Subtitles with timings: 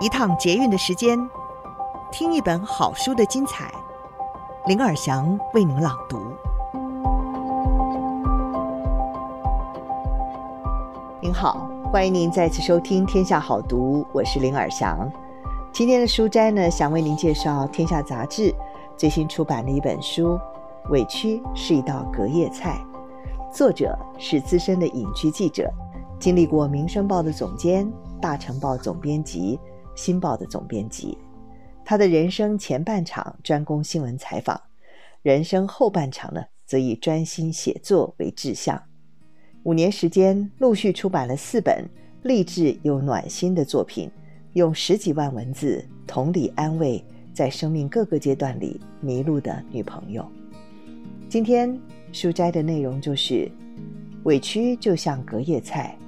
[0.00, 1.18] 一趟捷运的时间，
[2.12, 3.68] 听一本好书的精彩。
[4.66, 6.20] 林尔祥为您朗读。
[11.20, 15.10] 您好，欢迎您再次收听《天下好读》，我是林尔祥。
[15.72, 18.52] 今天的书斋呢，想为您介绍《天下杂志》
[18.96, 20.38] 最新出版的一本书
[20.90, 22.78] 《委屈是一道隔夜菜》，
[23.52, 25.68] 作者是资深的隐居记者，
[26.20, 29.58] 经历过《民生报》的总监、大成报总编辑。
[29.98, 31.18] 新报的总编辑，
[31.84, 34.58] 他的人生前半场专攻新闻采访，
[35.22, 38.80] 人生后半场呢，则以专心写作为志向。
[39.64, 41.84] 五年时间，陆续出版了四本
[42.22, 44.08] 励志又暖心的作品，
[44.52, 50.24] 用十几万文字同理安慰在生命各个阶段里迷路的女朋友。
[51.28, 51.76] 今天
[52.12, 53.50] 书斋的内容就是：
[54.22, 55.98] 委屈就像隔夜菜，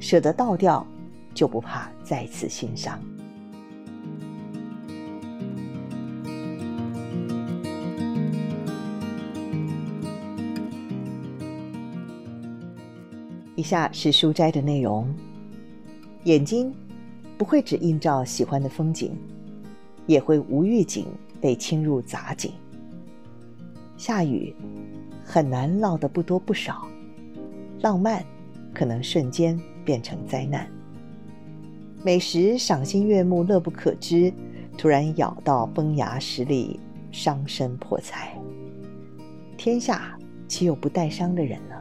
[0.00, 0.84] 舍得倒掉，
[1.32, 3.00] 就不怕再次心伤。
[13.58, 15.12] 以下是书斋的内容：
[16.22, 16.72] 眼睛
[17.36, 19.10] 不会只映照喜欢的风景，
[20.06, 21.06] 也会无预警
[21.40, 22.52] 被侵入杂景。
[23.96, 24.54] 下雨
[25.24, 26.86] 很难落得不多不少，
[27.80, 28.24] 浪漫
[28.72, 30.70] 可能瞬间变成灾难。
[32.04, 34.32] 美食赏心悦目，乐不可支，
[34.76, 36.78] 突然咬到崩牙实力，
[37.10, 38.40] 伤身破财。
[39.56, 41.74] 天下岂有不带伤的人呢？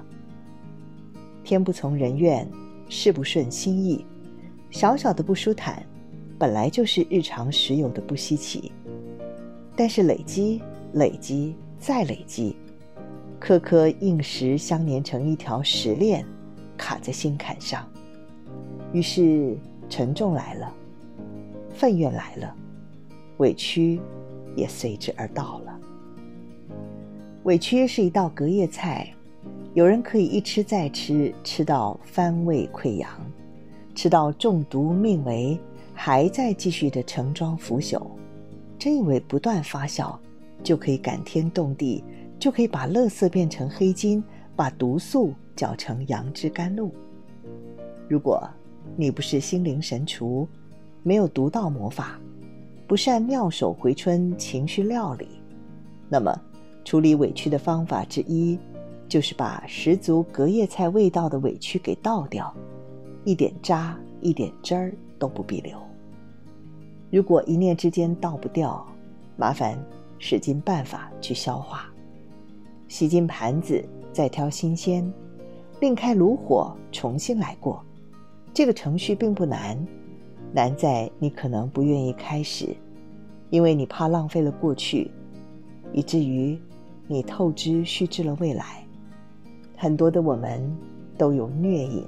[1.48, 2.46] 天不从人愿，
[2.90, 4.06] 事不顺心意，
[4.70, 5.82] 小小的不舒坦，
[6.38, 8.70] 本来就是日常时有的不稀奇。
[9.74, 12.58] 但是累积、累积再累积，
[13.40, 16.26] 颗颗硬石相连成一条石链，
[16.76, 17.90] 卡在心坎上，
[18.92, 20.76] 于是沉重来了，
[21.70, 22.54] 愤怨来了，
[23.38, 24.02] 委屈
[24.54, 25.80] 也随之而到了。
[27.44, 29.14] 委屈是一道隔夜菜。
[29.78, 33.08] 有人可以一吃再吃，吃到翻胃溃疡，
[33.94, 35.56] 吃到中毒命危，
[35.94, 38.02] 还在继续的盛装腐朽，
[38.80, 40.18] 真以为不断发酵
[40.64, 42.04] 就可以感天动地，
[42.40, 44.24] 就可以把垃圾变成黑金，
[44.56, 46.90] 把毒素搅成杨枝甘露。
[48.10, 48.50] 如果
[48.96, 50.48] 你不是心灵神厨，
[51.04, 52.20] 没有独到魔法，
[52.88, 55.28] 不善妙手回春情绪料理，
[56.10, 56.36] 那么
[56.84, 58.58] 处理委屈的方法之一。
[59.08, 62.54] 就是把十足隔夜菜味道的委屈给倒掉，
[63.24, 65.78] 一点渣、一点汁儿都不必留。
[67.10, 68.86] 如果一念之间倒不掉，
[69.38, 69.78] 麻烦
[70.20, 71.90] 使尽办法去消化。
[72.90, 75.10] 洗净盘子，再挑新鲜，
[75.80, 77.84] 另开炉火，重新来过。
[78.54, 79.78] 这个程序并不难，
[80.52, 82.76] 难在你可能不愿意开始，
[83.50, 85.12] 因为你怕浪费了过去，
[85.94, 86.60] 以至于
[87.08, 88.87] 你透支虚掷了未来。
[89.80, 90.60] 很多的我们
[91.20, 92.04] 都有虐瘾，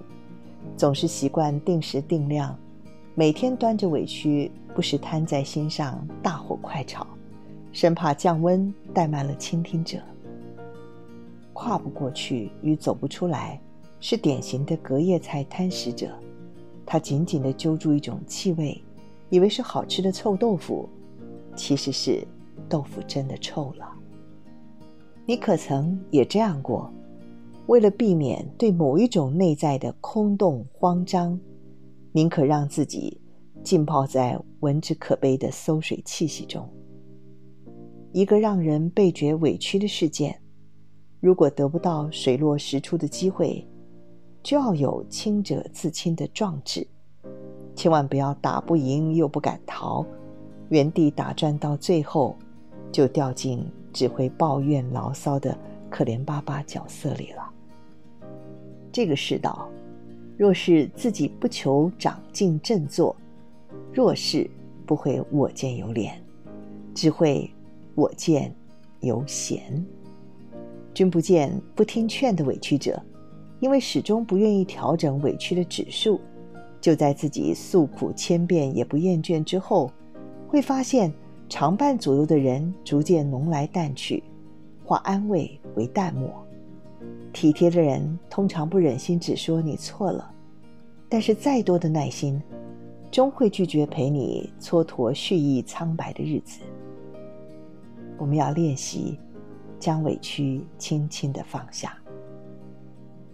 [0.75, 2.57] 总是习惯定时定量，
[3.13, 7.05] 每天端着委屈不时摊在心上，大火快炒，
[7.71, 9.99] 生怕降温怠慢了倾听者。
[11.53, 13.61] 跨不过去与走不出来，
[13.99, 16.09] 是典型的隔夜菜贪食者。
[16.87, 18.83] 他紧紧地揪住一种气味，
[19.29, 20.89] 以为是好吃的臭豆腐，
[21.55, 22.27] 其实是
[22.67, 23.87] 豆腐真的臭了。
[25.27, 26.91] 你可曾也这样过？
[27.69, 31.39] 为了避免对某一种内在的空洞慌张，
[32.11, 33.21] 宁可让自己
[33.63, 36.67] 浸泡在闻之可悲的馊水气息中。
[38.11, 40.35] 一个让人倍觉委屈的事件，
[41.19, 43.63] 如果得不到水落石出的机会，
[44.41, 46.87] 就要有清者自清的壮志，
[47.75, 50.03] 千万不要打不赢又不敢逃，
[50.69, 52.35] 原地打转到最后，
[52.91, 53.63] 就掉进
[53.93, 55.55] 只会抱怨牢骚的
[55.87, 57.47] 可怜巴巴角色里了。
[58.99, 59.69] 这个世道，
[60.35, 63.15] 若是自己不求长进振作，
[63.93, 64.45] 若是
[64.85, 66.11] 不会我见犹怜，
[66.93, 67.49] 只会
[67.95, 68.53] 我见
[68.99, 69.81] 犹嫌。
[70.93, 73.01] 君不见不听劝的委屈者，
[73.61, 76.19] 因为始终不愿意调整委屈的指数，
[76.81, 79.89] 就在自己诉苦千遍也不厌倦之后，
[80.45, 81.09] 会发现
[81.47, 84.21] 常伴左右的人逐渐浓来淡去，
[84.83, 86.29] 化安慰为淡漠。
[87.31, 90.31] 体贴的人通常不忍心只说你错了，
[91.07, 92.41] 但是再多的耐心，
[93.11, 96.61] 终会拒绝陪你蹉跎蓄意苍白的日子。
[98.17, 99.17] 我们要练习
[99.79, 101.97] 将委屈轻轻地放下。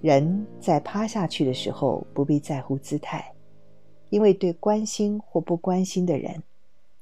[0.01, 3.33] 人在趴下去的时候不必在乎姿态，
[4.09, 6.43] 因为对关心或不关心的人，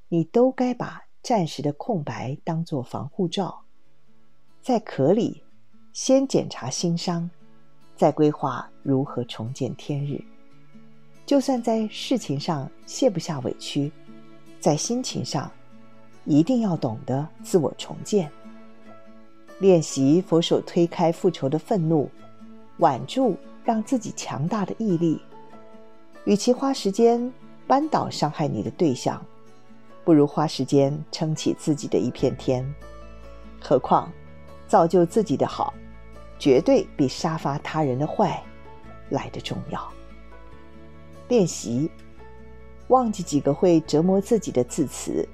[0.07, 3.62] 你都该把暂时的空白当作防护罩，
[4.62, 5.44] 在壳里
[5.94, 7.30] 先检查心伤，
[7.95, 10.19] 再规划如何重见天日。
[11.24, 13.92] 就算在事情上卸不下委屈，
[14.60, 15.50] 在心情上，
[16.25, 18.30] 一定要懂得自我重建。
[19.60, 22.10] 练习佛手推开复仇的愤怒，
[22.80, 25.22] 挽住让自己强大的毅力。
[26.25, 27.31] 与其花时间
[27.68, 29.24] 扳倒伤害你的对象，
[30.04, 32.66] 不如花时间撑起自己的一片天。
[33.62, 34.12] 何况，
[34.68, 35.72] 造就自己的好，
[36.44, 38.44] 绝对比杀伐他人的坏
[39.07, 39.81] 来得重要。
[41.30, 41.90] 练习，
[42.90, 45.25] 忘记几个会折磨自己的字词，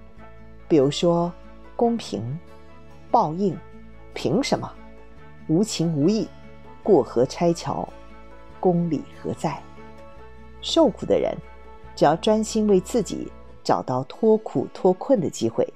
[0.67, 1.33] 比如说
[1.75, 2.21] “公平
[3.09, 3.57] ”“报应
[4.13, 4.71] ”“凭什么
[5.50, 6.27] ”“无情无义
[6.83, 7.89] ”“过河拆桥
[8.61, 9.59] ”“公理何在”。
[10.61, 11.35] 受苦的人，
[11.95, 13.31] 只要专心为自己
[13.63, 15.67] 找到脱苦脱困的机会，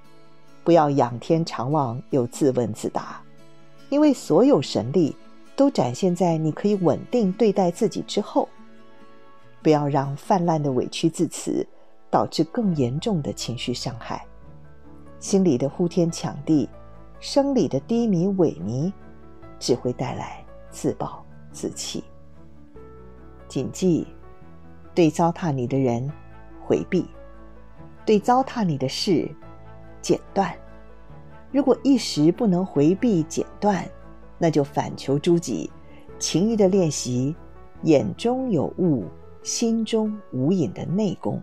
[0.63, 3.19] 不要仰天长望又自问自答，
[3.89, 5.15] 因为所有神力
[5.55, 8.47] 都展现在你可以稳定对待自己之后。
[9.61, 11.65] 不要让泛滥的委屈字词
[12.11, 14.25] 导致更严重的情绪伤害，
[15.19, 16.67] 心里的呼天抢地，
[17.19, 18.91] 生理的低迷萎靡，
[19.57, 22.03] 只会带来自暴自弃。
[23.47, 24.06] 谨记，
[24.94, 26.11] 对糟蹋你的人
[26.65, 27.06] 回避，
[28.06, 29.29] 对糟蹋你的事
[30.01, 30.53] 剪断。
[31.51, 33.88] 如果一时不能回避剪断，
[34.44, 35.72] 那就反求诸己，
[36.19, 37.34] 勤于的练习，
[37.84, 39.06] 眼中有物。
[39.42, 41.42] 心中无影的内功，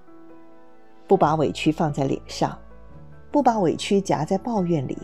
[1.06, 2.58] 不把委屈放在脸上，
[3.30, 4.98] 不把委屈夹在抱怨里。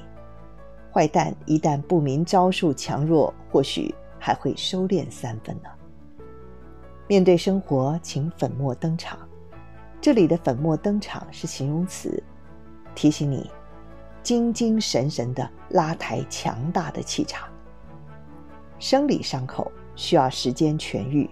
[0.93, 5.69] 坏蛋一旦不明招数强弱，或许还会收敛三分呢。
[7.07, 9.19] 面对生活，请粉墨登场。
[10.01, 12.23] 这里的粉墨登场是形容词，
[12.95, 13.51] 提醒你
[14.23, 17.47] 精精神神的拉抬强大的气场。
[18.78, 21.28] 生理伤口需要时间痊愈。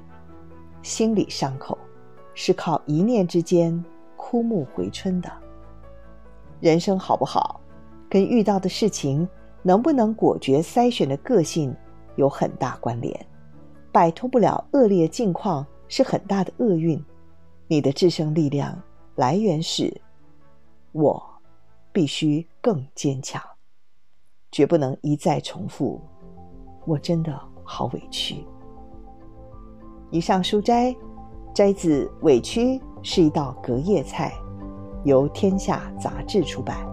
[0.82, 1.79] 心理伤口
[2.35, 3.85] 是靠一念之间
[4.17, 5.31] 枯木回春的。
[6.61, 7.61] 人生好不好，
[8.08, 9.29] 跟遇到的事情
[9.62, 11.75] 能不能果决筛选的个性
[12.17, 13.26] 有很大关联。
[13.93, 17.02] 摆脱不了恶劣境况是很大的厄运。
[17.67, 18.79] 你的制胜力量
[19.14, 20.00] 来源是：
[20.93, 21.23] 我
[21.93, 23.43] 必须更坚强，
[24.50, 26.00] 绝不能一再重复。
[26.87, 28.45] 我真的好委屈。
[30.11, 30.95] 以上书摘，
[31.55, 34.33] 摘自《委屈是一道隔夜菜》，
[35.05, 36.87] 由天下杂志出版。